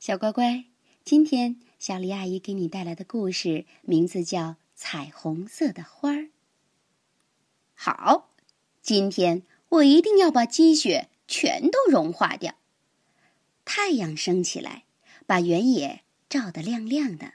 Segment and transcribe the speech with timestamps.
[0.00, 0.64] 小乖乖，
[1.04, 4.40] 今天小黎阿姨给你带来的故事名字叫
[4.74, 6.22] 《彩虹色的花儿》。
[7.74, 8.30] 好，
[8.80, 12.54] 今天我一定要把积雪全都融化掉。
[13.66, 14.84] 太阳升起来，
[15.26, 17.34] 把原野照得亮亮的。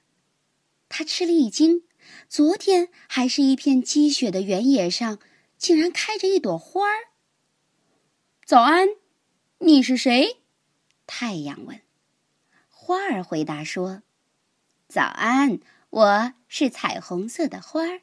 [0.89, 1.83] 他吃了一惊，
[2.27, 5.19] 昨天还是一片积雪的原野上，
[5.59, 7.09] 竟然开着一朵花儿。
[8.43, 8.87] 早安，
[9.59, 10.37] 你是谁？
[11.05, 11.84] 太阳问。
[12.87, 14.03] 花儿回答说
[14.87, 18.01] ：“早安，我是彩虹色的花儿。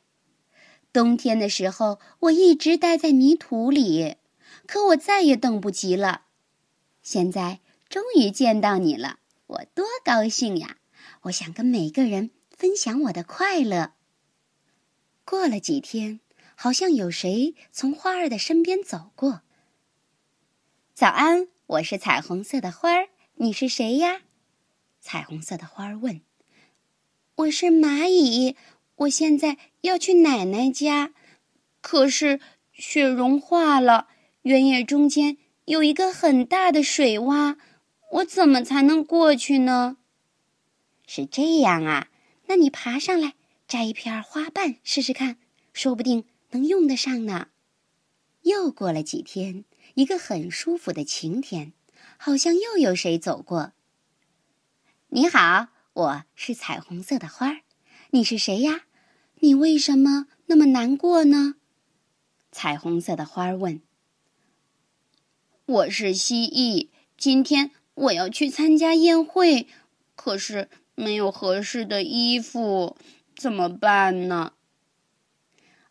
[0.93, 4.17] 冬天的时候，我一直待在泥土里，
[4.67, 6.23] 可我再也等不及了。
[7.01, 10.79] 现在终于见到你了，我多高兴呀！
[11.23, 13.93] 我想跟每个人分享我的快乐。”
[15.25, 16.19] 过了几天，
[16.57, 19.43] 好像有谁从花儿的身边走过。
[20.93, 24.23] 早安，我是彩虹色的花儿，你是谁呀？
[25.03, 26.21] 彩虹色的花儿问
[27.35, 28.55] ：“我是蚂蚁，
[28.95, 31.13] 我现在要去奶奶家，
[31.81, 32.39] 可是
[32.73, 34.07] 雪融化了，
[34.43, 37.57] 原野中间有一个很大的水洼，
[38.13, 39.97] 我怎么才能过去呢？”
[41.05, 42.09] 是这样啊，
[42.47, 43.35] 那你爬上来
[43.67, 45.37] 摘一片花瓣试试看，
[45.73, 47.49] 说不定能用得上呢。
[48.43, 51.73] 又过了几天，一个很舒服的晴天，
[52.17, 53.73] 好像又有谁走过。
[55.15, 57.61] 你好，我是彩虹色的花儿，
[58.13, 58.85] 你是谁呀？
[59.41, 61.57] 你为什么那么难过呢？
[62.51, 63.83] 彩虹色的花儿问。
[65.67, 66.89] 我是蜥蜴，
[67.19, 69.67] 今天我要去参加宴会，
[70.17, 72.97] 可是没有合适的衣服，
[73.37, 74.55] 怎么办呢？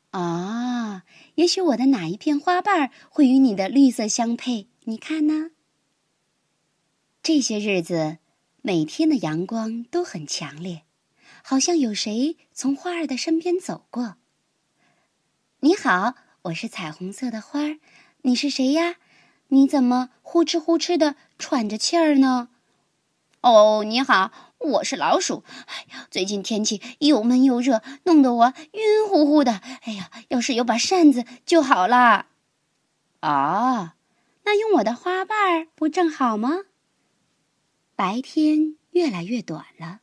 [0.10, 1.04] 啊，
[1.36, 4.68] 也许我的哪一片花瓣会与你的绿色相配？
[4.86, 5.52] 你看呢？
[7.22, 8.18] 这些日子。
[8.64, 10.84] 每天的阳光都很强烈，
[11.44, 14.18] 好像有谁从花儿的身边走过。
[15.62, 16.14] 你好，
[16.44, 17.80] 我是彩虹色的花儿，
[18.22, 18.98] 你是谁呀？
[19.48, 22.50] 你怎么呼哧呼哧的喘着气儿呢？
[23.42, 25.44] 哦，你好，我是老鼠。
[25.66, 29.54] 哎呀，最近天气又闷又热，弄得我晕乎乎的。
[29.82, 32.28] 哎呀，要是有把扇子就好了。
[33.22, 33.96] 啊，
[34.44, 36.66] 那用我的花瓣儿不正好吗？
[38.04, 40.00] 白天越来越短了，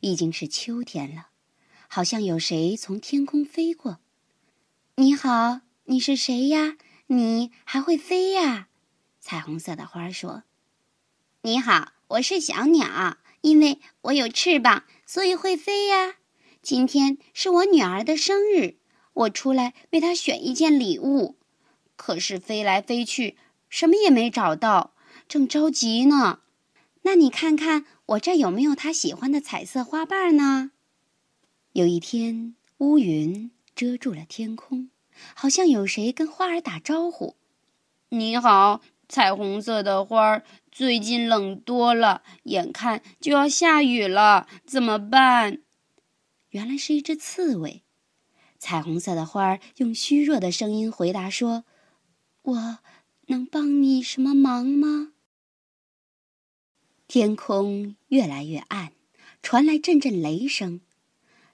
[0.00, 1.28] 已经是秋天了，
[1.86, 3.98] 好像有谁从天空飞过。
[4.94, 6.78] 你好，你是谁呀？
[7.08, 8.68] 你还会飞呀？
[9.20, 10.44] 彩虹色的花说
[11.44, 16.14] ：“你好，我是小鸟，因为我有翅膀，所以会飞呀。
[16.62, 18.78] 今天是我女儿的生日，
[19.12, 21.36] 我出来为她选一件礼物，
[21.96, 23.36] 可是飞来飞去，
[23.68, 24.94] 什么也没找到，
[25.28, 26.40] 正着急呢。”
[27.06, 30.72] 那你看看我这有没有他喜欢的彩色花瓣呢？
[31.72, 34.90] 有一天，乌云遮住了天空，
[35.32, 37.36] 好像有谁跟花儿打招呼
[38.10, 45.62] ：“你好，彩虹色的花儿，最近冷多了，眼看就要下雨了，怎么办？”
[46.50, 47.84] 原来是一只刺猬。
[48.58, 51.64] 彩虹色的花儿用虚弱的声音回答说
[52.42, 52.78] ：“我
[53.28, 55.12] 能帮你什么忙吗？”
[57.08, 58.92] 天空越来越暗，
[59.40, 60.80] 传来阵阵雷声，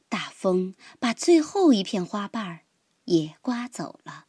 [0.08, 2.60] 大风把最后一片花瓣儿
[3.04, 4.26] 也刮走了。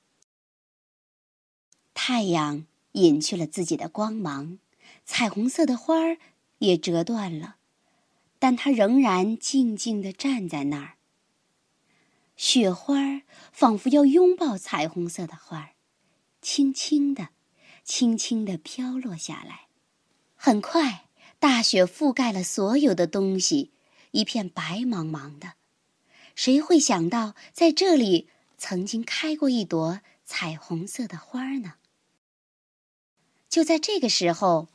[1.94, 4.60] 太阳隐去了自己的光芒，
[5.06, 6.18] 彩虹色的花儿
[6.58, 7.56] 也折断了，
[8.38, 10.98] 但它仍然静静地站在那儿。
[12.36, 13.22] 雪花
[13.54, 15.70] 仿佛要拥抱彩虹色的花儿，
[16.42, 17.30] 轻轻地、
[17.86, 19.68] 轻轻地飘落下来。
[20.36, 21.03] 很快。
[21.44, 23.74] 大雪覆盖了所有的东西，
[24.12, 25.56] 一片白茫茫的。
[26.36, 31.74] 谁会想到在这里曾经开过一朵彩虹色的花呢？
[33.50, 34.70] 就在这个时候，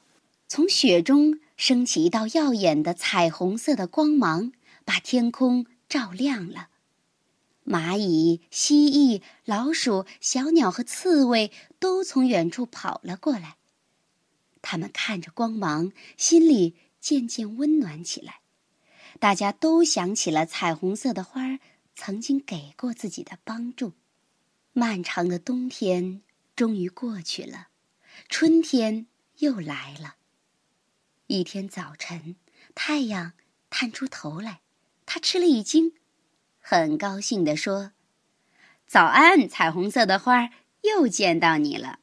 [0.46, 4.52] 从雪中升起一道耀眼的彩虹色的光芒，
[4.84, 6.68] 把天空照亮了。
[7.64, 13.56] 蚂蚁、蜥蜴、老鼠、小鸟和刺猬都从远处跑了过来。
[14.62, 18.40] 他们看着光芒，心里渐渐温暖起来。
[19.20, 21.58] 大家都想起了彩虹色的花
[21.94, 23.94] 曾经给过自己的帮助。
[24.72, 26.22] 漫长的冬天
[26.54, 27.68] 终于过去了，
[28.28, 29.06] 春天
[29.38, 30.16] 又来了。
[31.26, 32.36] 一天早晨，
[32.74, 33.32] 太阳
[33.70, 34.60] 探出头来，
[35.04, 35.94] 他吃了一惊，
[36.60, 37.92] 很高兴地说
[38.86, 40.50] ：“早安，彩虹色的花，
[40.82, 41.98] 又见到你了。”